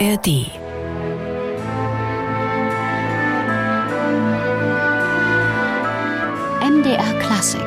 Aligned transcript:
ARD 0.00 0.50
MDR 6.62 7.18
Klassik, 7.20 7.60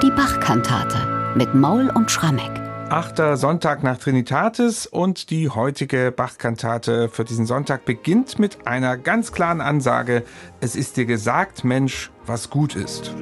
die 0.00 0.10
Bachkantate 0.10 1.34
mit 1.34 1.54
Maul 1.54 1.90
und 1.90 2.08
Schrammeck. 2.08 2.52
Achter 2.88 3.36
Sonntag 3.36 3.82
nach 3.82 3.98
Trinitatis 3.98 4.86
und 4.86 5.30
die 5.30 5.48
heutige 5.48 6.12
Bachkantate 6.12 7.08
für 7.08 7.24
diesen 7.24 7.46
Sonntag 7.46 7.84
beginnt 7.84 8.38
mit 8.38 8.64
einer 8.64 8.96
ganz 8.96 9.32
klaren 9.32 9.60
Ansage: 9.60 10.22
Es 10.60 10.76
ist 10.76 10.96
dir 10.96 11.06
gesagt, 11.06 11.64
Mensch, 11.64 12.12
was 12.26 12.48
gut 12.48 12.76
ist. 12.76 13.12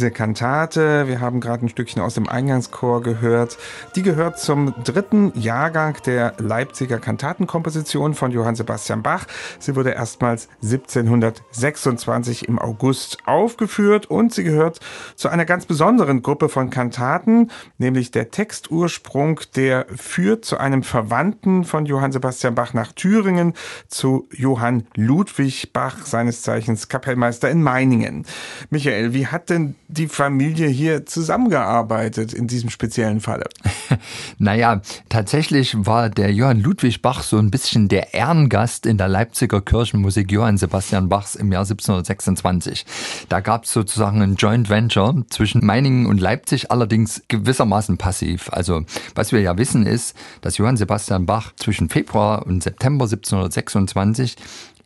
Diese 0.00 0.10
Kantate, 0.10 1.08
wir 1.08 1.20
haben 1.20 1.40
gerade 1.40 1.66
ein 1.66 1.68
Stückchen 1.68 2.00
aus 2.00 2.14
dem 2.14 2.26
Eingangschor 2.26 3.02
gehört, 3.02 3.58
die 3.96 4.02
gehört 4.02 4.38
zum 4.38 4.72
dritten 4.82 5.30
Jahrgang 5.38 5.94
der 6.06 6.32
Leipziger 6.38 6.98
Kantatenkomposition 6.98 8.14
von 8.14 8.30
Johann 8.30 8.54
Sebastian 8.54 9.02
Bach. 9.02 9.26
Sie 9.58 9.76
wurde 9.76 9.90
erstmals 9.90 10.48
1726 10.62 12.48
im 12.48 12.58
August 12.58 13.18
aufgeführt 13.26 14.06
und 14.06 14.32
sie 14.32 14.42
gehört 14.42 14.80
zu 15.16 15.28
einer 15.28 15.44
ganz 15.44 15.66
besonderen 15.66 16.22
Gruppe 16.22 16.48
von 16.48 16.70
Kantaten, 16.70 17.50
nämlich 17.76 18.10
der 18.10 18.30
Textursprung, 18.30 19.40
der 19.54 19.84
führt 19.94 20.46
zu 20.46 20.56
einem 20.56 20.82
Verwandten 20.82 21.64
von 21.64 21.84
Johann 21.84 22.12
Sebastian 22.12 22.54
Bach 22.54 22.72
nach 22.72 22.92
Thüringen, 22.92 23.52
zu 23.88 24.26
Johann 24.32 24.86
Ludwig 24.94 25.74
Bach, 25.74 26.06
seines 26.06 26.40
Zeichens 26.40 26.88
Kapellmeister 26.88 27.50
in 27.50 27.62
Meiningen. 27.62 28.24
Michael, 28.70 29.12
wie 29.12 29.26
hat 29.26 29.50
denn 29.50 29.74
die 29.90 30.08
Familie 30.08 30.68
hier 30.68 31.04
zusammengearbeitet 31.06 32.32
in 32.32 32.46
diesem 32.46 32.70
speziellen 32.70 33.20
Falle? 33.20 33.48
naja, 34.38 34.80
tatsächlich 35.08 35.74
war 35.78 36.08
der 36.08 36.32
Johann 36.32 36.60
Ludwig 36.60 37.02
Bach 37.02 37.22
so 37.22 37.38
ein 37.38 37.50
bisschen 37.50 37.88
der 37.88 38.14
Ehrengast 38.14 38.86
in 38.86 38.98
der 38.98 39.08
Leipziger 39.08 39.60
Kirchenmusik 39.60 40.30
Johann 40.30 40.58
Sebastian 40.58 41.08
Bachs 41.08 41.34
im 41.34 41.50
Jahr 41.50 41.62
1726. 41.62 42.86
Da 43.28 43.40
gab 43.40 43.64
es 43.64 43.72
sozusagen 43.72 44.22
ein 44.22 44.36
Joint 44.36 44.70
Venture 44.70 45.24
zwischen 45.30 45.64
Meiningen 45.64 46.06
und 46.06 46.20
Leipzig, 46.20 46.70
allerdings 46.70 47.22
gewissermaßen 47.28 47.98
passiv. 47.98 48.48
Also 48.52 48.82
was 49.14 49.32
wir 49.32 49.40
ja 49.40 49.58
wissen 49.58 49.86
ist, 49.86 50.14
dass 50.40 50.58
Johann 50.58 50.76
Sebastian 50.76 51.26
Bach 51.26 51.52
zwischen 51.56 51.88
Februar 51.88 52.46
und 52.46 52.62
September 52.62 53.04
1726 53.06 54.36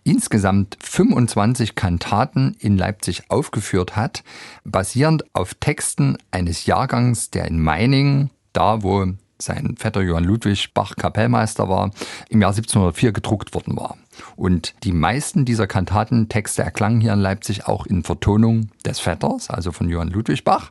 insgesamt 0.04 0.76
25 0.80 1.74
Kantaten 1.74 2.56
in 2.60 2.76
Leipzig 2.76 3.30
aufgeführt 3.30 3.96
hat, 3.96 4.22
basierend 4.64 5.24
auf 5.32 5.54
Texten 5.54 6.18
eines 6.30 6.66
Jahrgangs, 6.66 7.30
der 7.30 7.46
in 7.46 7.60
Meiningen, 7.60 8.30
da 8.52 8.82
wo 8.82 9.06
sein 9.38 9.74
Vetter 9.76 10.02
Johann 10.02 10.24
Ludwig 10.24 10.72
Bach 10.74 10.94
Kapellmeister 10.96 11.68
war, 11.68 11.90
im 12.28 12.40
Jahr 12.40 12.50
1704 12.50 13.12
gedruckt 13.12 13.54
worden 13.54 13.76
war. 13.76 13.96
Und 14.36 14.74
die 14.84 14.92
meisten 14.92 15.44
dieser 15.44 15.66
Kantatentexte 15.66 16.62
erklangen 16.62 17.00
hier 17.00 17.12
in 17.12 17.20
Leipzig 17.20 17.66
auch 17.66 17.86
in 17.86 18.04
Vertonung 18.04 18.68
des 18.84 19.00
Vetters, 19.00 19.50
also 19.50 19.72
von 19.72 19.88
Johann 19.88 20.10
Ludwig 20.10 20.44
Bach. 20.44 20.70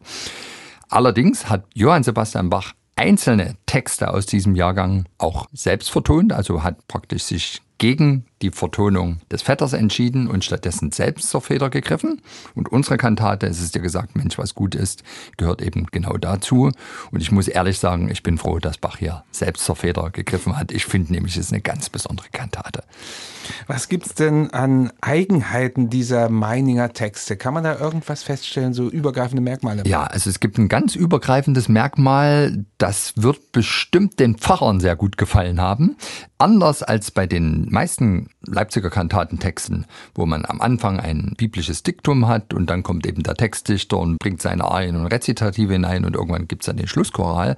Allerdings 0.89 1.49
hat 1.49 1.65
Johann 1.73 2.03
Sebastian 2.03 2.49
Bach 2.49 2.73
einzelne 2.95 3.55
Texte 3.65 4.13
aus 4.13 4.25
diesem 4.25 4.55
Jahrgang 4.55 5.05
auch 5.17 5.47
selbst 5.51 5.91
vertont, 5.91 6.31
also 6.31 6.63
hat 6.63 6.87
praktisch 6.87 7.23
sich 7.23 7.61
gegen 7.79 8.25
die 8.43 8.51
Vertonung 8.51 9.21
des 9.31 9.41
Vetters 9.41 9.73
entschieden 9.73 10.27
und 10.27 10.43
stattdessen 10.43 10.91
selbst 10.91 11.29
zur 11.29 11.41
Feder 11.41 11.69
gegriffen. 11.69 12.21
Und 12.53 12.69
unsere 12.71 12.97
Kantate, 12.97 13.47
es 13.47 13.61
ist 13.61 13.73
dir 13.73 13.79
gesagt, 13.79 14.15
Mensch, 14.15 14.37
was 14.37 14.53
gut 14.53 14.75
ist, 14.75 15.03
gehört 15.37 15.61
eben 15.61 15.87
genau 15.91 16.17
dazu. 16.17 16.69
Und 17.11 17.21
ich 17.21 17.31
muss 17.31 17.47
ehrlich 17.47 17.79
sagen, 17.79 18.11
ich 18.11 18.21
bin 18.21 18.37
froh, 18.37 18.59
dass 18.59 18.77
Bach 18.77 18.97
hier 18.97 19.23
selbst 19.31 19.63
zur 19.65 19.77
Feder 19.77 20.09
gegriffen 20.11 20.57
hat. 20.57 20.71
Ich 20.71 20.85
finde 20.85 21.13
nämlich, 21.13 21.37
es 21.37 21.45
ist 21.45 21.53
eine 21.53 21.61
ganz 21.61 21.89
besondere 21.89 22.27
Kantate. 22.31 22.83
Was 23.67 23.89
gibt 23.89 24.05
es 24.05 24.13
denn 24.13 24.51
an 24.51 24.91
Eigenheiten 25.01 25.89
dieser 25.89 26.29
Meininger 26.29 26.93
Texte? 26.93 27.37
Kann 27.37 27.53
man 27.53 27.63
da 27.63 27.77
irgendwas 27.79 28.23
feststellen, 28.23 28.73
so 28.73 28.89
übergreifende 28.89 29.41
Merkmale? 29.41 29.83
Ja, 29.85 30.03
also 30.03 30.29
es 30.29 30.39
gibt 30.39 30.57
ein 30.57 30.69
ganz 30.69 30.95
übergreifendes 30.95 31.69
Merkmal, 31.69 32.65
das 32.77 33.13
wird 33.15 33.51
bestimmt 33.51 34.19
den 34.19 34.35
Pfarrern 34.37 34.79
sehr 34.79 34.95
gut 34.95 35.17
gefallen 35.17 35.61
haben. 35.61 35.97
Anders 36.37 36.83
als 36.83 37.11
bei 37.11 37.27
den 37.27 37.69
meisten 37.69 38.29
Leipziger 38.45 38.89
Kantatentexten, 38.89 39.85
wo 40.15 40.25
man 40.25 40.45
am 40.45 40.59
Anfang 40.59 40.99
ein 40.99 41.33
biblisches 41.37 41.83
Diktum 41.83 42.27
hat 42.27 42.53
und 42.53 42.69
dann 42.69 42.83
kommt 42.83 43.07
eben 43.07 43.23
der 43.23 43.35
Textdichter 43.35 43.97
und 43.97 44.17
bringt 44.19 44.41
seine 44.41 44.65
Arien 44.65 44.97
und 44.97 45.07
Rezitative 45.07 45.71
hinein 45.71 46.03
und 46.03 46.15
irgendwann 46.15 46.47
gibt 46.47 46.63
es 46.63 46.65
dann 46.65 46.77
den 46.77 46.87
Schlusschoral, 46.87 47.55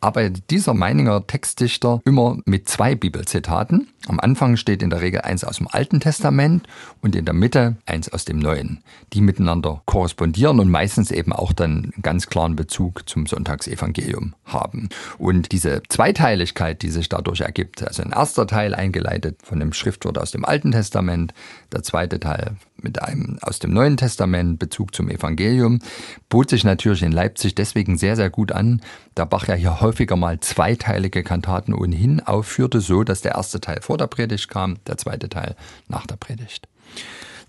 arbeitet 0.00 0.50
dieser 0.50 0.74
Meininger 0.74 1.26
Textdichter 1.26 2.00
immer 2.04 2.38
mit 2.44 2.68
zwei 2.68 2.94
Bibelzitaten. 2.94 3.88
Am 4.06 4.20
Anfang 4.20 4.56
steht 4.56 4.82
in 4.82 4.90
der 4.90 5.00
Regel 5.00 5.22
eins 5.22 5.42
aus 5.42 5.58
dem 5.58 5.66
Alten 5.68 5.98
Testament 6.00 6.68
und 7.02 7.16
in 7.16 7.24
der 7.24 7.34
Mitte 7.34 7.76
eins 7.84 8.08
aus 8.08 8.24
dem 8.24 8.38
Neuen, 8.38 8.82
die 9.12 9.20
miteinander 9.20 9.82
korrespondieren 9.86 10.60
und 10.60 10.70
meistens 10.70 11.10
eben 11.10 11.32
auch 11.32 11.52
dann 11.52 11.92
ganz 12.00 12.28
klaren 12.28 12.54
Bezug 12.54 13.08
zum 13.08 13.26
Sonntagsevangelium 13.26 14.34
haben. 14.44 14.88
Und 15.18 15.50
diese 15.50 15.82
Zweiteiligkeit, 15.88 16.82
die 16.82 16.90
sich 16.90 17.08
dadurch 17.08 17.40
ergibt, 17.40 17.82
also 17.82 18.02
ein 18.02 18.12
erster 18.12 18.46
Teil 18.46 18.74
eingeleitet 18.74 19.40
von 19.42 19.58
dem 19.58 19.72
Schriftwort 19.72 20.07
aus 20.16 20.30
dem 20.30 20.44
Alten 20.44 20.72
Testament, 20.72 21.34
der 21.72 21.82
zweite 21.82 22.18
Teil 22.18 22.56
mit 22.80 23.02
einem 23.02 23.38
aus 23.42 23.58
dem 23.58 23.72
Neuen 23.72 23.96
Testament 23.96 24.58
Bezug 24.58 24.94
zum 24.94 25.10
Evangelium, 25.10 25.80
bot 26.28 26.48
sich 26.48 26.64
natürlich 26.64 27.02
in 27.02 27.12
Leipzig 27.12 27.54
deswegen 27.54 27.98
sehr, 27.98 28.16
sehr 28.16 28.30
gut 28.30 28.52
an, 28.52 28.80
da 29.14 29.24
Bach 29.24 29.48
ja 29.48 29.54
hier 29.54 29.80
häufiger 29.80 30.16
mal 30.16 30.40
zweiteilige 30.40 31.22
Kantaten 31.22 31.74
ohnehin 31.74 32.20
aufführte, 32.20 32.80
so 32.80 33.04
dass 33.04 33.20
der 33.20 33.34
erste 33.34 33.60
Teil 33.60 33.80
vor 33.82 33.98
der 33.98 34.06
Predigt 34.06 34.48
kam, 34.48 34.78
der 34.86 34.96
zweite 34.96 35.28
Teil 35.28 35.56
nach 35.88 36.06
der 36.06 36.16
Predigt. 36.16 36.68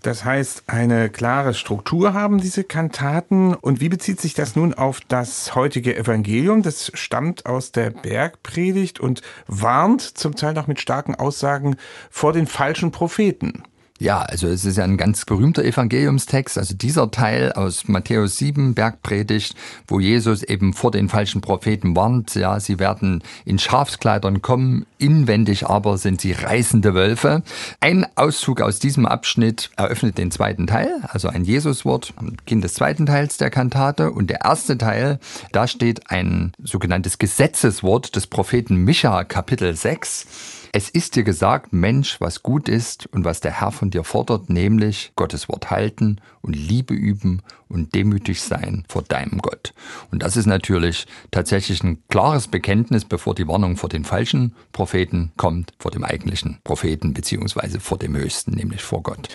Das 0.02 0.24
heißt, 0.24 0.64
eine 0.66 1.10
klare 1.10 1.52
Struktur 1.52 2.14
haben 2.14 2.38
diese 2.38 2.64
Kantaten. 2.64 3.54
Und 3.54 3.80
wie 3.80 3.90
bezieht 3.90 4.20
sich 4.20 4.32
das 4.32 4.56
nun 4.56 4.72
auf 4.72 5.00
das 5.00 5.54
heutige 5.54 5.96
Evangelium? 5.96 6.62
Das 6.62 6.90
stammt 6.94 7.44
aus 7.44 7.72
der 7.72 7.90
Bergpredigt 7.90 8.98
und 8.98 9.20
warnt 9.46 10.00
zum 10.00 10.36
Teil 10.36 10.54
noch 10.54 10.66
mit 10.66 10.80
starken 10.80 11.14
Aussagen 11.14 11.76
vor 12.08 12.32
den 12.32 12.46
falschen 12.46 12.92
Propheten. 12.92 13.62
Ja, 14.00 14.22
also 14.22 14.48
es 14.48 14.64
ist 14.64 14.78
ja 14.78 14.84
ein 14.84 14.96
ganz 14.96 15.26
berühmter 15.26 15.62
Evangeliumstext, 15.62 16.56
also 16.56 16.74
dieser 16.74 17.10
Teil 17.10 17.52
aus 17.52 17.86
Matthäus 17.86 18.38
7, 18.38 18.74
Bergpredigt, 18.74 19.54
wo 19.86 20.00
Jesus 20.00 20.42
eben 20.42 20.72
vor 20.72 20.90
den 20.90 21.10
falschen 21.10 21.42
Propheten 21.42 21.94
warnt, 21.94 22.34
ja, 22.34 22.58
sie 22.60 22.78
werden 22.78 23.22
in 23.44 23.58
Schafskleidern 23.58 24.40
kommen, 24.40 24.86
inwendig 24.96 25.66
aber 25.66 25.98
sind 25.98 26.22
sie 26.22 26.32
reißende 26.32 26.94
Wölfe. 26.94 27.42
Ein 27.80 28.06
Auszug 28.14 28.62
aus 28.62 28.78
diesem 28.78 29.04
Abschnitt 29.04 29.68
eröffnet 29.76 30.16
den 30.16 30.30
zweiten 30.30 30.66
Teil, 30.66 31.02
also 31.06 31.28
ein 31.28 31.44
Jesuswort, 31.44 32.14
Kind 32.46 32.64
des 32.64 32.72
zweiten 32.72 33.04
Teils 33.04 33.36
der 33.36 33.50
Kantate 33.50 34.12
und 34.12 34.30
der 34.30 34.46
erste 34.46 34.78
Teil, 34.78 35.18
da 35.52 35.66
steht 35.66 36.10
ein 36.10 36.52
sogenanntes 36.62 37.18
Gesetzeswort 37.18 38.16
des 38.16 38.26
Propheten 38.28 38.76
Micha, 38.76 39.24
Kapitel 39.24 39.76
6. 39.76 40.59
Es 40.72 40.88
ist 40.88 41.16
dir 41.16 41.24
gesagt, 41.24 41.72
Mensch, 41.72 42.20
was 42.20 42.44
gut 42.44 42.68
ist 42.68 43.08
und 43.08 43.24
was 43.24 43.40
der 43.40 43.60
Herr 43.60 43.72
von 43.72 43.90
dir 43.90 44.04
fordert, 44.04 44.50
nämlich 44.50 45.10
Gottes 45.16 45.48
Wort 45.48 45.68
halten 45.70 46.20
und 46.42 46.54
Liebe 46.54 46.94
üben 46.94 47.42
und 47.68 47.94
demütig 47.94 48.40
sein 48.40 48.84
vor 48.88 49.02
deinem 49.02 49.38
Gott. 49.38 49.74
Und 50.10 50.22
das 50.22 50.36
ist 50.36 50.46
natürlich 50.46 51.06
tatsächlich 51.30 51.82
ein 51.82 52.02
klares 52.08 52.48
Bekenntnis, 52.48 53.04
bevor 53.04 53.34
die 53.34 53.48
Warnung 53.48 53.76
vor 53.76 53.88
den 53.88 54.04
falschen 54.04 54.54
Propheten 54.72 55.32
kommt, 55.36 55.72
vor 55.78 55.90
dem 55.90 56.04
eigentlichen 56.04 56.58
Propheten 56.62 57.14
beziehungsweise 57.14 57.80
vor 57.80 57.98
dem 57.98 58.16
Höchsten, 58.16 58.52
nämlich 58.52 58.82
vor 58.82 59.02
Gott. 59.02 59.28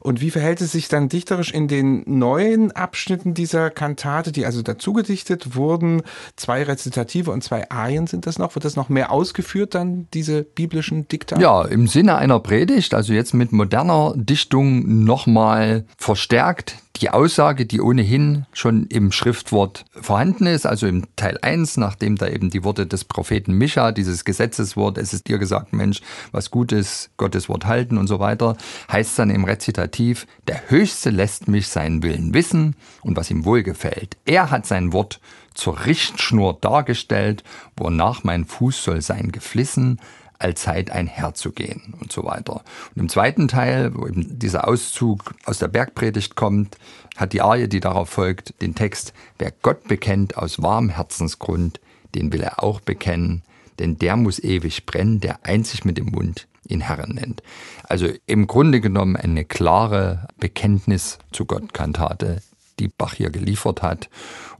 Und 0.00 0.20
wie 0.20 0.30
verhält 0.30 0.60
es 0.60 0.72
sich 0.72 0.88
dann 0.88 1.08
dichterisch 1.08 1.52
in 1.52 1.68
den 1.68 2.02
neuen 2.06 2.72
Abschnitten 2.72 3.34
dieser 3.34 3.70
Kantate, 3.70 4.32
die 4.32 4.46
also 4.46 4.62
dazu 4.62 4.92
gedichtet 4.92 5.54
wurden? 5.54 6.02
Zwei 6.36 6.62
Rezitative 6.62 7.30
und 7.30 7.42
zwei 7.42 7.70
Arien 7.70 8.06
sind 8.06 8.26
das 8.26 8.38
noch? 8.38 8.54
Wird 8.54 8.64
das 8.64 8.76
noch 8.76 8.88
mehr 8.88 9.10
ausgeführt 9.10 9.74
dann, 9.74 10.08
diese 10.14 10.44
biblischen 10.78 11.08
Diktate? 11.08 11.42
Ja, 11.42 11.62
im 11.62 11.86
Sinne 11.88 12.16
einer 12.16 12.38
Predigt, 12.40 12.94
also 12.94 13.12
jetzt 13.12 13.34
mit 13.34 13.52
moderner 13.52 14.14
Dichtung 14.16 15.04
nochmal 15.04 15.84
verstärkt 15.96 16.76
die 17.00 17.10
Aussage, 17.10 17.64
die 17.64 17.80
ohnehin 17.80 18.46
schon 18.52 18.86
im 18.86 19.12
Schriftwort 19.12 19.84
vorhanden 19.92 20.46
ist, 20.46 20.66
also 20.66 20.88
im 20.88 21.04
Teil 21.14 21.38
1, 21.40 21.76
nachdem 21.76 22.16
da 22.16 22.26
eben 22.26 22.50
die 22.50 22.64
Worte 22.64 22.86
des 22.86 23.04
Propheten 23.04 23.52
Micha, 23.54 23.92
dieses 23.92 24.24
Gesetzeswort, 24.24 24.98
es 24.98 25.12
ist 25.12 25.28
dir 25.28 25.38
gesagt, 25.38 25.72
Mensch, 25.72 26.00
was 26.32 26.50
gut 26.50 26.72
ist, 26.72 27.10
Gottes 27.16 27.48
Wort 27.48 27.66
halten 27.66 27.98
und 27.98 28.08
so 28.08 28.18
weiter, 28.18 28.56
heißt 28.90 29.16
dann 29.16 29.30
im 29.30 29.44
Rezitativ, 29.44 30.26
der 30.48 30.70
Höchste 30.70 31.10
lässt 31.10 31.46
mich 31.46 31.68
seinen 31.68 32.02
Willen 32.02 32.34
wissen 32.34 32.74
und 33.02 33.16
was 33.16 33.30
ihm 33.30 33.44
wohlgefällt. 33.44 34.16
Er 34.24 34.50
hat 34.50 34.66
sein 34.66 34.92
Wort 34.92 35.20
zur 35.54 35.86
Richtschnur 35.86 36.58
dargestellt, 36.60 37.44
wonach 37.76 38.24
mein 38.24 38.44
Fuß 38.44 38.82
soll 38.82 39.02
sein 39.02 39.30
geflissen, 39.30 40.00
allzeit 40.38 40.90
einherzugehen 40.90 41.94
und 42.00 42.12
so 42.12 42.24
weiter. 42.24 42.62
Und 42.94 43.02
im 43.02 43.08
zweiten 43.08 43.48
Teil, 43.48 43.94
wo 43.94 44.06
eben 44.06 44.38
dieser 44.38 44.68
Auszug 44.68 45.34
aus 45.44 45.58
der 45.58 45.68
Bergpredigt 45.68 46.36
kommt, 46.36 46.76
hat 47.16 47.32
die 47.32 47.40
Arie, 47.40 47.68
die 47.68 47.80
darauf 47.80 48.08
folgt, 48.08 48.60
den 48.62 48.74
Text, 48.74 49.12
wer 49.38 49.52
Gott 49.62 49.88
bekennt 49.88 50.36
aus 50.36 50.58
Herzensgrund, 50.90 51.80
den 52.14 52.32
will 52.32 52.42
er 52.42 52.62
auch 52.62 52.80
bekennen, 52.80 53.42
denn 53.78 53.98
der 53.98 54.16
muss 54.16 54.38
ewig 54.38 54.86
brennen, 54.86 55.20
der 55.20 55.44
einzig 55.44 55.84
mit 55.84 55.98
dem 55.98 56.06
Mund 56.06 56.46
ihn 56.66 56.80
Herren 56.80 57.14
nennt. 57.14 57.42
Also 57.84 58.08
im 58.26 58.46
Grunde 58.46 58.80
genommen 58.80 59.16
eine 59.16 59.44
klare 59.44 60.28
Bekenntnis 60.38 61.18
zu 61.32 61.46
Gott 61.46 61.72
Kantate, 61.72 62.42
die 62.78 62.88
Bach 62.88 63.14
hier 63.14 63.30
geliefert 63.30 63.82
hat 63.82 64.08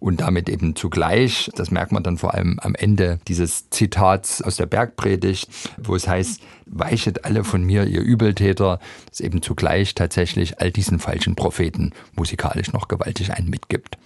und 0.01 0.21
damit 0.21 0.49
eben 0.49 0.77
zugleich, 0.77 1.51
das 1.55 1.71
merkt 1.71 1.93
man 1.93 2.03
dann 2.03 2.19
vor 2.19 2.35
allem 2.35 2.59
am 2.61 2.75
Ende 2.75 3.21
dieses 3.29 3.71
Zitats 3.71 4.43
aus 4.43 4.57
der 4.57 4.67
Bergpredigt, 4.67 5.49
wo 5.77 5.95
es 5.95 6.07
heißt, 6.07 6.41
weichet 6.67 7.25
alle 7.25 7.45
von 7.45 7.63
mir, 7.63 7.85
ihr 7.87 8.01
Übeltäter, 8.01 8.79
das 9.09 9.21
eben 9.21 9.43
zugleich 9.43 9.95
tatsächlich 9.95 10.61
all 10.61 10.71
diesen 10.71 10.99
falschen 10.99 11.35
Propheten 11.35 11.93
musikalisch 12.15 12.73
noch 12.73 12.89
gewaltig 12.89 13.33
einen 13.33 13.51
mitgibt. 13.51 13.99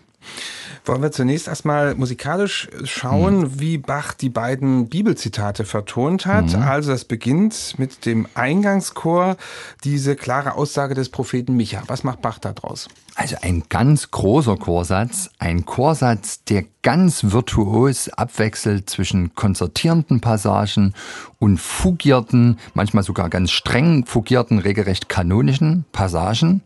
Wollen 0.85 1.03
wir 1.03 1.13
zunächst 1.13 1.49
erstmal 1.49 1.95
musikalisch 1.95 2.69
schauen, 2.85 3.39
mhm. 3.39 3.61
wie 3.61 3.79
Bach 3.79 4.15
die 4.15 4.31
beiden 4.31 4.89
Bibelzitate 4.89 5.65
vertont 5.65 6.27
hat. 6.27 6.57
Mhm. 6.57 6.63
Also 6.63 6.91
das 6.91 7.05
beginnt 7.05 7.79
mit 7.79 8.05
dem 8.07 8.27
Eingangschor, 8.35 9.37
diese 9.85 10.17
klare 10.17 10.55
Aussage 10.55 10.95
des 10.95 11.09
Propheten 11.09 11.57
Micha. 11.57 11.83
Was 11.87 12.05
macht 12.05 12.23
Bach 12.23 12.39
da 12.39 12.53
draus? 12.53 12.89
Also 13.15 13.37
ein 13.43 13.65
ganz 13.69 14.11
großer 14.11 14.57
Chorsatz, 14.57 15.29
ein 15.39 15.67
Chorsatz, 15.67 16.45
der 16.45 16.65
ganz 16.83 17.31
virtuos 17.31 18.09
abwechselt 18.09 18.89
zwischen 18.89 19.35
konzertierenden 19.35 20.21
Passagen 20.21 20.95
und 21.39 21.59
fugierten, 21.59 22.59
manchmal 22.73 23.03
sogar 23.03 23.29
ganz 23.29 23.51
streng 23.51 24.07
fugierten, 24.07 24.59
regelrecht 24.59 25.11
kanonischen 25.11 25.85
Passagen. 25.93 26.63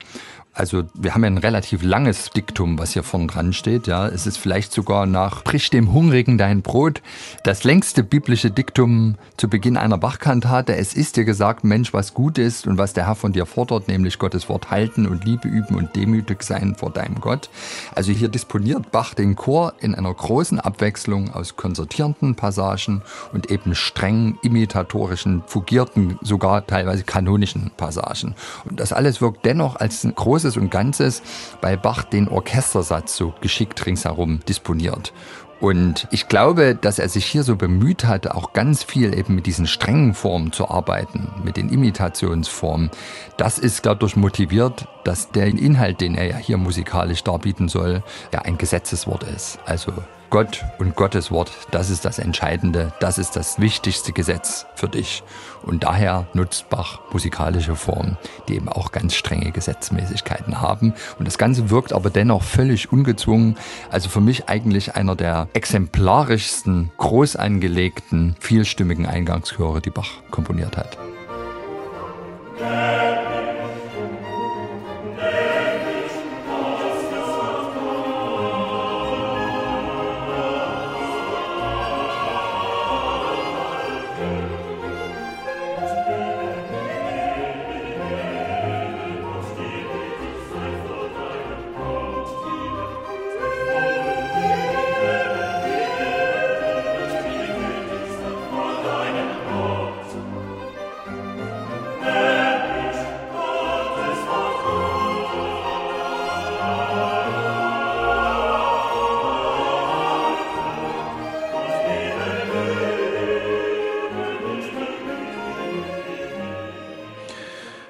Also 0.56 0.84
wir 0.94 1.12
haben 1.12 1.22
ja 1.22 1.28
ein 1.28 1.36
relativ 1.36 1.82
langes 1.82 2.30
Diktum, 2.30 2.78
was 2.78 2.94
hier 2.94 3.02
vorn 3.02 3.28
dran 3.28 3.52
steht. 3.52 3.86
Ja, 3.86 4.08
es 4.08 4.26
ist 4.26 4.38
vielleicht 4.38 4.72
sogar 4.72 5.04
nach 5.04 5.44
"Brich 5.44 5.68
dem 5.68 5.92
Hungrigen 5.92 6.38
dein 6.38 6.62
Brot" 6.62 7.02
das 7.44 7.62
längste 7.62 8.02
biblische 8.02 8.50
Diktum 8.50 9.16
zu 9.36 9.50
Beginn 9.50 9.76
einer 9.76 9.98
Bachkantate. 9.98 10.74
Es 10.74 10.94
ist 10.94 11.18
dir 11.18 11.26
gesagt, 11.26 11.62
Mensch, 11.62 11.92
was 11.92 12.14
gut 12.14 12.38
ist 12.38 12.66
und 12.66 12.78
was 12.78 12.94
der 12.94 13.06
Herr 13.06 13.16
von 13.16 13.32
dir 13.32 13.44
fordert, 13.44 13.86
nämlich 13.88 14.18
Gottes 14.18 14.48
Wort 14.48 14.70
halten 14.70 15.06
und 15.06 15.26
Liebe 15.26 15.46
üben 15.46 15.76
und 15.76 15.94
demütig 15.94 16.42
sein 16.42 16.74
vor 16.74 16.88
deinem 16.88 17.20
Gott. 17.20 17.50
Also 17.94 18.12
hier 18.12 18.28
disponiert 18.28 18.90
Bach 18.90 19.12
den 19.12 19.36
Chor 19.36 19.74
in 19.80 19.94
einer 19.94 20.14
großen 20.14 20.58
Abwechslung 20.58 21.34
aus 21.34 21.56
konzertierenden 21.56 22.34
Passagen 22.34 23.02
und 23.34 23.50
eben 23.50 23.74
streng 23.74 24.38
imitatorischen, 24.40 25.42
fugierten, 25.46 26.18
sogar 26.22 26.66
teilweise 26.66 27.02
kanonischen 27.04 27.72
Passagen. 27.76 28.34
Und 28.64 28.80
das 28.80 28.94
alles 28.94 29.20
wirkt 29.20 29.44
dennoch 29.44 29.76
als 29.76 30.02
ein 30.02 30.14
großes 30.14 30.45
Großes 30.46 30.56
und 30.58 30.70
Ganzes 30.70 31.22
bei 31.60 31.76
Bach 31.76 32.04
den 32.04 32.28
Orchestersatz 32.28 33.16
so 33.16 33.34
geschickt 33.40 33.84
ringsherum 33.84 34.38
disponiert. 34.48 35.12
Und 35.58 36.06
ich 36.12 36.28
glaube, 36.28 36.76
dass 36.76 37.00
er 37.00 37.08
sich 37.08 37.26
hier 37.26 37.42
so 37.42 37.56
bemüht 37.56 38.04
hat, 38.04 38.28
auch 38.28 38.52
ganz 38.52 38.84
viel 38.84 39.18
eben 39.18 39.34
mit 39.34 39.46
diesen 39.46 39.66
strengen 39.66 40.14
Formen 40.14 40.52
zu 40.52 40.68
arbeiten, 40.68 41.32
mit 41.42 41.56
den 41.56 41.70
Imitationsformen. 41.70 42.90
Das 43.38 43.58
ist 43.58 43.86
dadurch 43.86 44.14
motiviert, 44.14 44.86
dass 45.02 45.32
der 45.32 45.46
Inhalt, 45.46 46.00
den 46.00 46.14
er 46.14 46.28
ja 46.30 46.36
hier 46.36 46.58
musikalisch 46.58 47.24
darbieten 47.24 47.68
soll, 47.68 48.04
ja 48.32 48.42
ein 48.42 48.58
Gesetzeswort 48.58 49.24
ist. 49.24 49.58
Also 49.64 49.92
Gott 50.30 50.64
und 50.78 50.96
Gottes 50.96 51.30
Wort, 51.30 51.52
das 51.70 51.90
ist 51.90 52.04
das 52.04 52.18
Entscheidende, 52.18 52.92
das 53.00 53.18
ist 53.18 53.36
das 53.36 53.60
wichtigste 53.60 54.12
Gesetz 54.12 54.66
für 54.74 54.88
dich. 54.88 55.22
Und 55.62 55.84
daher 55.84 56.26
nutzt 56.34 56.68
Bach 56.68 57.00
musikalische 57.12 57.76
Formen, 57.76 58.18
die 58.48 58.54
eben 58.54 58.68
auch 58.68 58.92
ganz 58.92 59.14
strenge 59.14 59.52
Gesetzmäßigkeiten 59.52 60.60
haben. 60.60 60.94
Und 61.18 61.26
das 61.26 61.38
Ganze 61.38 61.70
wirkt 61.70 61.92
aber 61.92 62.10
dennoch 62.10 62.42
völlig 62.42 62.92
ungezwungen. 62.92 63.56
Also 63.90 64.08
für 64.08 64.20
mich 64.20 64.48
eigentlich 64.48 64.96
einer 64.96 65.16
der 65.16 65.48
exemplarischsten, 65.52 66.90
groß 66.96 67.36
angelegten, 67.36 68.36
vielstimmigen 68.40 69.06
Eingangschöre, 69.06 69.80
die 69.80 69.90
Bach 69.90 70.10
komponiert 70.30 70.76
hat. 70.76 70.98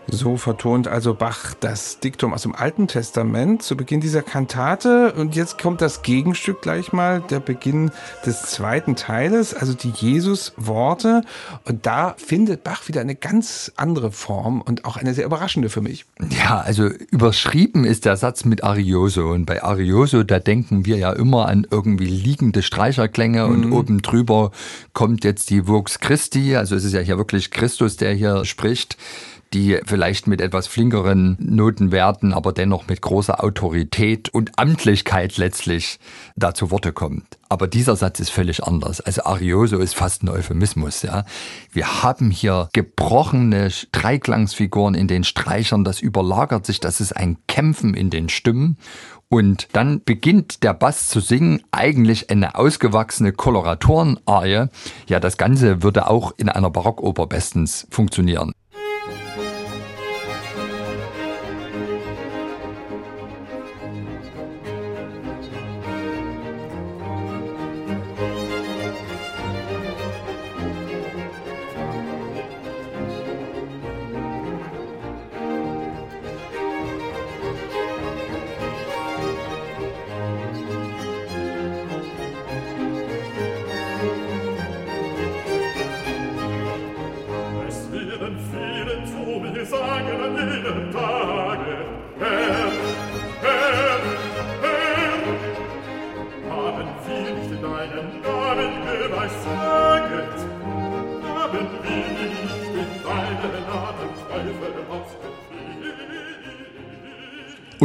So 0.08 0.36
vertont 0.36 0.86
also 0.86 1.14
Bach 1.14 1.54
das 1.58 1.98
Diktum 1.98 2.32
aus 2.32 2.42
dem 2.42 2.54
Alten 2.54 2.86
Testament 2.86 3.62
zu 3.62 3.76
Beginn 3.76 4.00
dieser 4.00 4.22
Kantate. 4.22 5.12
Und 5.12 5.34
jetzt 5.34 5.58
kommt 5.58 5.80
das 5.80 6.02
Gegenstück 6.02 6.62
gleich 6.62 6.92
mal, 6.92 7.20
der 7.20 7.40
Beginn 7.40 7.90
des 8.24 8.42
zweiten 8.42 8.94
Teiles, 8.94 9.52
also 9.52 9.74
die 9.74 9.90
Jesus-Worte. 9.90 11.22
Und 11.64 11.86
da 11.86 12.14
findet 12.18 12.62
Bach 12.62 12.86
wieder 12.86 13.00
eine 13.00 13.16
ganz 13.16 13.72
andere 13.76 14.12
Form 14.12 14.60
und 14.60 14.84
auch 14.84 14.96
eine 14.96 15.12
sehr 15.12 15.24
überraschende 15.24 15.70
für 15.70 15.80
mich. 15.80 16.04
Ja, 16.30 16.60
also 16.60 16.86
überschrieben 16.86 17.84
ist 17.84 18.04
der 18.04 18.16
Satz 18.16 18.44
mit 18.44 18.62
Arioso. 18.62 19.30
Und 19.30 19.44
bei 19.44 19.62
Arioso, 19.64 20.22
da 20.22 20.38
denken 20.38 20.86
wir 20.86 20.98
ja 20.98 21.12
immer 21.12 21.48
an 21.48 21.66
irgendwie 21.68 22.06
liegende 22.06 22.62
Streicherklänge 22.62 23.46
mhm. 23.46 23.52
und 23.52 23.72
oben 23.72 24.02
drüber 24.02 24.52
kommt 24.92 25.24
jetzt 25.24 25.50
die 25.50 25.66
Vox 25.66 25.98
Christi. 25.98 26.54
Also 26.54 26.76
es 26.76 26.84
ist 26.84 26.92
ja 26.92 27.00
hier 27.00 27.18
wirklich 27.18 27.50
Christus, 27.50 27.96
der 27.96 28.12
hier 28.12 28.44
spricht 28.44 28.96
die 29.56 29.78
vielleicht 29.86 30.26
mit 30.26 30.42
etwas 30.42 30.66
flinkeren 30.66 31.38
Notenwerten, 31.40 32.34
aber 32.34 32.52
dennoch 32.52 32.88
mit 32.88 33.00
großer 33.00 33.42
Autorität 33.42 34.28
und 34.28 34.58
Amtlichkeit 34.58 35.38
letztlich 35.38 35.98
da 36.36 36.52
zu 36.52 36.70
Worte 36.70 36.92
kommt. 36.92 37.24
Aber 37.48 37.66
dieser 37.66 37.96
Satz 37.96 38.20
ist 38.20 38.28
völlig 38.28 38.64
anders. 38.64 39.00
Also 39.00 39.24
Arioso 39.24 39.78
ist 39.78 39.94
fast 39.94 40.22
ein 40.22 40.28
Euphemismus, 40.28 41.00
ja. 41.00 41.24
Wir 41.72 42.02
haben 42.02 42.30
hier 42.30 42.68
gebrochene 42.74 43.70
Dreiklangsfiguren 43.92 44.94
in 44.94 45.08
den 45.08 45.24
Streichern, 45.24 45.84
das 45.84 46.02
überlagert 46.02 46.66
sich, 46.66 46.80
das 46.80 47.00
ist 47.00 47.16
ein 47.16 47.38
Kämpfen 47.46 47.94
in 47.94 48.10
den 48.10 48.28
Stimmen. 48.28 48.76
Und 49.28 49.68
dann 49.72 50.02
beginnt 50.04 50.62
der 50.64 50.74
Bass 50.74 51.08
zu 51.08 51.20
singen, 51.20 51.62
eigentlich 51.72 52.30
eine 52.30 52.56
ausgewachsene 52.56 53.32
Koloratoren-Arie. 53.32 54.68
Ja, 55.08 55.18
das 55.18 55.38
Ganze 55.38 55.82
würde 55.82 56.08
auch 56.08 56.32
in 56.36 56.48
einer 56.48 56.70
Barockoper 56.70 57.26
bestens 57.26 57.88
funktionieren. 57.90 58.52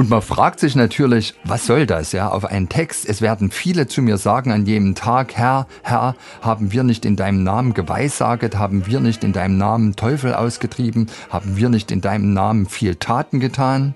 Und 0.01 0.09
man 0.09 0.23
fragt 0.23 0.59
sich 0.59 0.75
natürlich, 0.75 1.35
was 1.43 1.67
soll 1.67 1.85
das, 1.85 2.11
ja, 2.11 2.29
auf 2.29 2.45
einen 2.45 2.69
Text? 2.69 3.07
Es 3.07 3.21
werden 3.21 3.51
viele 3.51 3.85
zu 3.85 4.01
mir 4.01 4.17
sagen 4.17 4.51
an 4.51 4.65
jedem 4.65 4.95
Tag, 4.95 5.35
Herr, 5.35 5.67
Herr, 5.83 6.15
haben 6.41 6.71
wir 6.71 6.81
nicht 6.81 7.05
in 7.05 7.15
deinem 7.15 7.43
Namen 7.43 7.75
geweissaget, 7.75 8.57
haben 8.57 8.87
wir 8.87 8.99
nicht 8.99 9.23
in 9.23 9.31
deinem 9.31 9.59
Namen 9.59 9.95
Teufel 9.95 10.33
ausgetrieben, 10.33 11.05
haben 11.29 11.55
wir 11.55 11.69
nicht 11.69 11.91
in 11.91 12.01
deinem 12.01 12.33
Namen 12.33 12.65
viel 12.65 12.95
Taten 12.95 13.39
getan? 13.39 13.93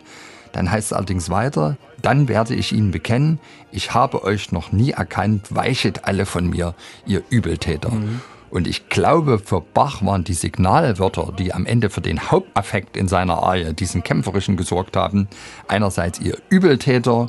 Dann 0.52 0.70
heißt 0.70 0.92
es 0.92 0.94
allerdings 0.94 1.32
weiter, 1.32 1.76
dann 2.04 2.28
werde 2.28 2.54
ich 2.54 2.72
ihnen 2.72 2.92
bekennen, 2.92 3.40
ich 3.72 3.96
habe 3.96 4.24
euch 4.24 4.52
noch 4.52 4.72
nie 4.72 4.92
erkannt, 4.92 5.56
weichet 5.56 6.06
alle 6.06 6.28
von 6.28 6.48
mir, 6.52 6.76
ihr 7.08 7.24
Übeltäter. 7.32 7.90
Mhm. 7.90 8.22
Und 8.56 8.70
ich 8.70 8.88
glaube, 8.88 9.38
für 9.38 9.60
Bach 9.60 10.02
waren 10.02 10.24
die 10.24 10.34
Signalwörter, 10.34 11.34
die 11.38 11.54
am 11.54 11.66
Ende 11.66 11.90
für 11.90 12.00
den 12.00 12.32
Hauptaffekt 12.32 12.96
in 12.96 13.10
seiner 13.10 13.44
Arie, 13.44 13.74
diesen 13.74 14.02
kämpferischen, 14.02 14.56
gesorgt 14.56 14.96
haben, 14.96 15.28
einerseits 15.68 16.22
ihr 16.22 16.38
Übeltäter 16.48 17.28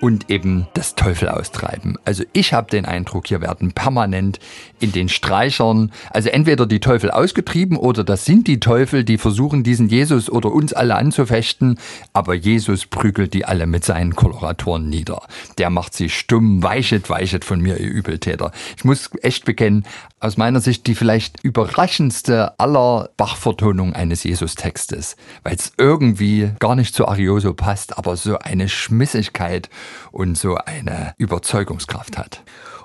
und 0.00 0.30
eben 0.30 0.66
das 0.74 0.94
Teufel 0.94 1.28
austreiben. 1.28 1.96
Also 2.04 2.24
ich 2.32 2.52
habe 2.52 2.70
den 2.70 2.84
Eindruck, 2.84 3.28
hier 3.28 3.40
werden 3.40 3.72
permanent 3.72 4.38
in 4.80 4.92
den 4.92 5.08
Streichern, 5.08 5.92
also 6.10 6.28
entweder 6.28 6.66
die 6.66 6.80
Teufel 6.80 7.10
ausgetrieben 7.10 7.76
oder 7.76 8.04
das 8.04 8.24
sind 8.24 8.46
die 8.46 8.60
Teufel, 8.60 9.04
die 9.04 9.18
versuchen, 9.18 9.62
diesen 9.62 9.88
Jesus 9.88 10.28
oder 10.28 10.52
uns 10.52 10.72
alle 10.72 10.96
anzufechten, 10.96 11.78
aber 12.12 12.34
Jesus 12.34 12.86
prügelt 12.86 13.34
die 13.34 13.44
alle 13.44 13.66
mit 13.66 13.84
seinen 13.84 14.14
Koloratoren 14.14 14.88
nieder. 14.88 15.22
Der 15.58 15.70
macht 15.70 15.94
sie 15.94 16.08
stumm, 16.08 16.62
weichet, 16.62 17.08
weichet 17.08 17.44
von 17.44 17.60
mir, 17.60 17.78
ihr 17.78 17.90
Übeltäter. 17.90 18.52
Ich 18.76 18.84
muss 18.84 19.10
echt 19.22 19.44
bekennen, 19.44 19.84
aus 20.26 20.36
meiner 20.36 20.60
Sicht 20.60 20.86
die 20.86 20.94
vielleicht 20.94 21.42
überraschendste 21.44 22.58
aller 22.58 23.10
Bach-Vertonungen 23.16 23.94
eines 23.94 24.24
Jesus-Textes, 24.24 25.16
weil 25.44 25.54
es 25.54 25.72
irgendwie 25.78 26.50
gar 26.58 26.74
nicht 26.74 26.94
zu 26.94 27.06
Arioso 27.06 27.54
passt, 27.54 27.96
aber 27.96 28.16
so 28.16 28.38
eine 28.38 28.68
Schmissigkeit 28.68 29.70
und 30.10 30.36
so 30.36 30.56
eine 30.56 31.14
Überzeugungskraft 31.16 32.18
hat. 32.18 32.42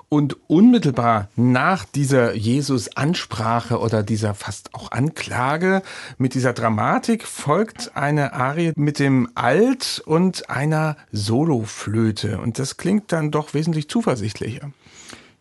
Und 0.08 0.36
unmittelbar 0.46 1.30
nach 1.36 1.84
dieser 1.84 2.34
Jesus-Ansprache 2.34 3.80
oder 3.80 4.02
dieser 4.02 4.34
fast 4.34 4.74
auch 4.74 4.92
Anklage 4.92 5.82
mit 6.18 6.34
dieser 6.34 6.52
Dramatik 6.52 7.26
folgt 7.26 7.96
eine 7.96 8.34
Arie 8.34 8.72
mit 8.76 8.98
dem 8.98 9.30
Alt 9.34 10.02
und 10.04 10.50
einer 10.50 10.96
Soloflöte. 11.12 12.38
Und 12.38 12.58
das 12.58 12.76
klingt 12.76 13.10
dann 13.10 13.30
doch 13.30 13.54
wesentlich 13.54 13.88
zuversichtlicher. 13.88 14.70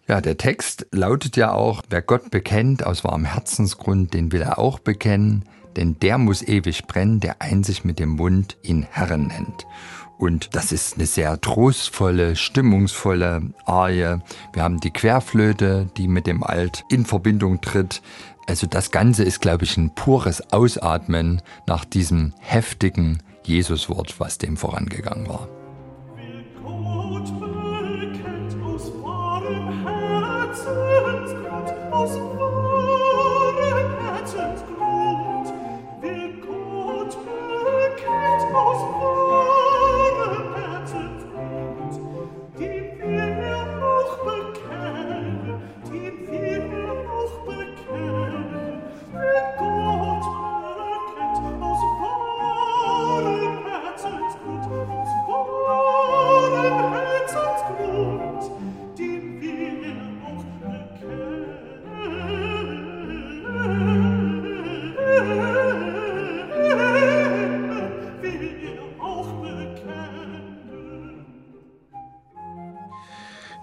Ja, 0.07 0.19
der 0.19 0.37
Text 0.37 0.87
lautet 0.91 1.37
ja 1.37 1.53
auch, 1.53 1.83
wer 1.89 2.01
Gott 2.01 2.31
bekennt 2.31 2.85
aus 2.85 3.03
wahrem 3.03 3.25
Herzensgrund, 3.25 4.13
den 4.13 4.31
will 4.31 4.41
er 4.41 4.59
auch 4.59 4.79
bekennen, 4.79 5.45
denn 5.75 5.97
der 5.99 6.17
muss 6.17 6.41
ewig 6.41 6.85
brennen, 6.87 7.19
der 7.19 7.41
einzig 7.41 7.85
mit 7.85 7.99
dem 7.99 8.09
Mund 8.09 8.57
ihn 8.61 8.85
Herren 8.89 9.27
nennt. 9.27 9.65
Und 10.17 10.55
das 10.55 10.71
ist 10.71 10.97
eine 10.97 11.07
sehr 11.07 11.41
trostvolle, 11.41 12.35
stimmungsvolle 12.35 13.41
Arie. 13.65 14.19
Wir 14.53 14.63
haben 14.63 14.79
die 14.79 14.91
Querflöte, 14.91 15.89
die 15.97 16.07
mit 16.07 16.27
dem 16.27 16.43
Alt 16.43 16.83
in 16.89 17.05
Verbindung 17.05 17.61
tritt. 17.61 18.01
Also 18.47 18.67
das 18.67 18.91
Ganze 18.91 19.23
ist, 19.23 19.41
glaube 19.41 19.63
ich, 19.63 19.77
ein 19.77 19.95
pures 19.95 20.51
Ausatmen 20.53 21.41
nach 21.65 21.85
diesem 21.85 22.33
heftigen 22.39 23.23
Jesuswort, 23.45 24.19
was 24.19 24.37
dem 24.37 24.57
vorangegangen 24.57 25.27
war. 25.27 25.47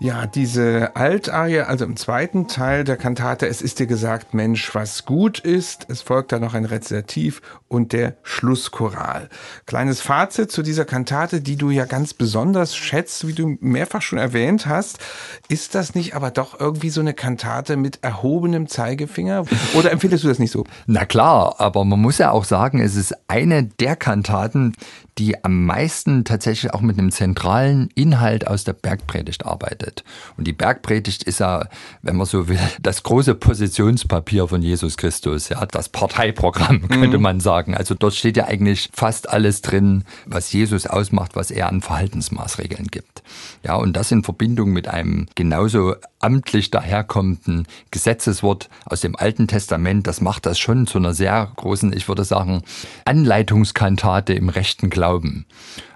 Ja, 0.08 0.26
diese 0.26 0.96
Altarie, 0.96 1.60
also 1.60 1.84
im 1.84 1.94
zweiten 1.94 2.48
Teil 2.48 2.82
der 2.82 2.96
Kantate, 2.96 3.46
es 3.46 3.60
ist 3.60 3.78
dir 3.78 3.86
gesagt, 3.86 4.32
Mensch, 4.32 4.74
was 4.74 5.04
gut 5.04 5.38
ist. 5.38 5.84
Es 5.90 6.00
folgt 6.00 6.32
dann 6.32 6.40
noch 6.40 6.54
ein 6.54 6.64
Rezitativ 6.64 7.42
und 7.68 7.92
der 7.92 8.16
Schlusschoral. 8.22 9.28
Kleines 9.66 10.00
Fazit 10.00 10.50
zu 10.50 10.62
dieser 10.62 10.86
Kantate, 10.86 11.42
die 11.42 11.56
du 11.56 11.68
ja 11.68 11.84
ganz 11.84 12.14
besonders 12.14 12.74
schätzt, 12.74 13.26
wie 13.26 13.34
du 13.34 13.58
mehrfach 13.60 14.00
schon 14.00 14.18
erwähnt 14.18 14.66
hast. 14.66 14.98
Ist 15.50 15.74
das 15.74 15.94
nicht 15.94 16.14
aber 16.14 16.30
doch 16.30 16.58
irgendwie 16.58 16.88
so 16.88 17.02
eine 17.02 17.12
Kantate 17.12 17.76
mit 17.76 18.02
erhobenem 18.02 18.66
Zeigefinger? 18.66 19.44
Oder 19.74 19.92
empfindest 19.92 20.24
du 20.24 20.28
das 20.28 20.38
nicht 20.38 20.52
so? 20.52 20.64
Na 20.86 21.04
klar, 21.04 21.56
aber 21.58 21.84
man 21.84 22.00
muss 22.00 22.16
ja 22.16 22.30
auch 22.30 22.44
sagen, 22.44 22.80
es 22.80 22.96
ist 22.96 23.14
eine 23.28 23.64
der 23.64 23.94
Kantaten, 23.94 24.72
die 25.18 25.44
am 25.44 25.66
meisten 25.66 26.24
tatsächlich 26.24 26.72
auch 26.72 26.80
mit 26.80 26.98
einem 26.98 27.10
zentralen 27.10 27.90
Inhalt 27.94 28.46
aus 28.46 28.64
der 28.64 28.72
Bergpredigt 28.72 29.44
arbeitet. 29.44 30.04
Und 30.36 30.46
die 30.46 30.52
Bergpredigt 30.52 31.24
ist 31.24 31.40
ja, 31.40 31.66
wenn 32.02 32.16
man 32.16 32.26
so 32.26 32.48
will, 32.48 32.58
das 32.80 33.02
große 33.02 33.34
Positionspapier 33.34 34.46
von 34.46 34.62
Jesus 34.62 34.96
Christus, 34.96 35.48
ja, 35.48 35.66
das 35.66 35.88
Parteiprogramm, 35.88 36.88
könnte 36.88 37.18
mhm. 37.18 37.22
man 37.22 37.40
sagen. 37.40 37.74
Also 37.74 37.94
dort 37.94 38.14
steht 38.14 38.36
ja 38.36 38.44
eigentlich 38.44 38.90
fast 38.92 39.28
alles 39.28 39.60
drin, 39.60 40.04
was 40.26 40.52
Jesus 40.52 40.86
ausmacht, 40.86 41.34
was 41.34 41.50
er 41.50 41.68
an 41.68 41.80
Verhaltensmaßregeln 41.80 42.86
gibt. 42.86 43.22
Ja, 43.64 43.74
und 43.74 43.96
das 43.96 44.12
in 44.12 44.22
Verbindung 44.22 44.70
mit 44.70 44.86
einem 44.86 45.26
genauso 45.34 45.96
amtlich 46.20 46.70
daherkommenden 46.70 47.66
Gesetzeswort 47.90 48.68
aus 48.84 49.00
dem 49.00 49.16
Alten 49.16 49.48
Testament, 49.48 50.06
das 50.06 50.20
macht 50.20 50.46
das 50.46 50.58
schon 50.58 50.86
zu 50.86 50.98
einer 50.98 51.14
sehr 51.14 51.50
großen, 51.56 51.92
ich 51.92 52.08
würde 52.08 52.24
sagen, 52.24 52.62
Anleitungskantate 53.04 54.34
im 54.34 54.48
rechten 54.48 54.90
Glauben. 54.90 55.46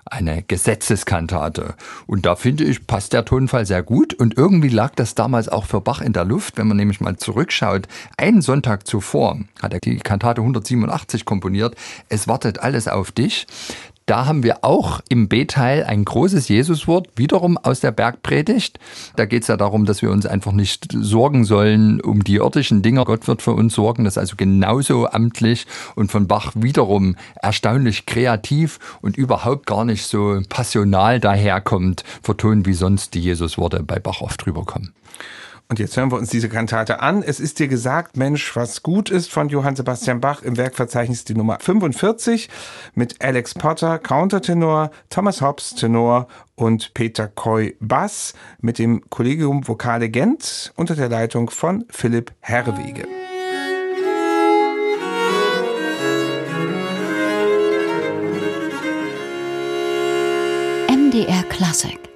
Eine 0.04 0.42
Gesetzeskantate. 0.42 1.74
Und 2.06 2.26
da 2.26 2.36
finde 2.36 2.64
ich, 2.64 2.86
passt 2.86 3.14
der 3.14 3.24
Tonfall 3.24 3.64
sehr 3.64 3.82
gut. 3.82 4.12
Und 4.12 4.36
irgendwie 4.36 4.68
lag 4.68 4.94
das 4.94 5.14
damals 5.14 5.48
auch 5.48 5.64
für 5.64 5.80
Bach 5.80 6.02
in 6.02 6.12
der 6.12 6.24
Luft, 6.24 6.58
wenn 6.58 6.66
man 6.66 6.76
nämlich 6.76 7.00
mal 7.00 7.16
zurückschaut. 7.16 7.86
Einen 8.18 8.42
Sonntag 8.42 8.86
zuvor 8.86 9.38
hat 9.62 9.72
er 9.72 9.80
die 9.80 9.96
Kantate 9.96 10.42
187 10.42 11.24
komponiert. 11.24 11.76
Es 12.08 12.28
wartet 12.28 12.58
alles 12.58 12.88
auf 12.88 13.12
dich. 13.12 13.46
Da 14.06 14.26
haben 14.26 14.42
wir 14.42 14.64
auch 14.64 15.00
im 15.08 15.28
B-Teil 15.28 15.84
ein 15.84 16.04
großes 16.04 16.48
Jesuswort, 16.48 17.08
wiederum 17.16 17.56
aus 17.56 17.80
der 17.80 17.92
Bergpredigt. 17.92 18.78
Da 19.16 19.26
geht 19.26 19.42
es 19.42 19.48
ja 19.48 19.56
darum, 19.56 19.84
dass 19.84 20.02
wir 20.02 20.10
uns 20.10 20.26
einfach 20.26 20.52
nicht 20.52 20.88
sorgen 20.92 21.44
sollen 21.44 22.00
um 22.00 22.24
die 22.24 22.36
irdischen 22.36 22.82
Dinge. 22.82 23.04
Gott 23.04 23.28
wird 23.28 23.42
für 23.42 23.52
uns 23.52 23.74
sorgen. 23.74 24.04
Das 24.04 24.14
ist 24.14 24.18
also 24.18 24.36
genauso 24.36 25.08
amtlich 25.08 25.66
und 25.94 26.10
von 26.10 26.26
Bach 26.26 26.52
wiederum 26.54 27.16
erstaunlich 27.40 28.06
kreativ 28.06 28.78
und 29.00 29.16
überhaupt 29.16 29.66
gar 29.66 29.84
nicht 29.84 30.04
so 30.04 30.40
passional 30.48 31.20
daherkommt, 31.20 32.04
vertont 32.22 32.66
wie 32.66 32.74
sonst 32.74 33.14
die 33.14 33.20
Jesusworte 33.20 33.82
bei 33.82 33.98
Bach 33.98 34.20
oft 34.20 34.46
rüberkommen. 34.46 34.92
Und 35.72 35.78
jetzt 35.78 35.96
hören 35.96 36.12
wir 36.12 36.18
uns 36.18 36.28
diese 36.28 36.50
Kantate 36.50 37.00
an. 37.00 37.22
Es 37.22 37.40
ist 37.40 37.58
dir 37.58 37.66
gesagt, 37.66 38.18
Mensch, 38.18 38.54
was 38.54 38.82
gut 38.82 39.08
ist 39.08 39.30
von 39.30 39.48
Johann 39.48 39.74
Sebastian 39.74 40.20
Bach 40.20 40.42
im 40.42 40.58
Werkverzeichnis 40.58 41.24
die 41.24 41.34
Nummer 41.34 41.56
45 41.60 42.50
mit 42.94 43.24
Alex 43.24 43.54
Potter, 43.54 43.98
Countertenor, 43.98 44.90
Thomas 45.08 45.40
Hobbs, 45.40 45.74
Tenor 45.74 46.28
und 46.56 46.92
Peter 46.92 47.26
Coy 47.26 47.74
Bass 47.80 48.34
mit 48.60 48.78
dem 48.78 49.08
Kollegium 49.08 49.66
Vokale 49.66 50.10
Gent 50.10 50.74
unter 50.76 50.94
der 50.94 51.08
Leitung 51.08 51.48
von 51.48 51.86
Philipp 51.88 52.32
Herwege. 52.40 53.08
MDR 60.90 61.42
Klassik 61.44 62.11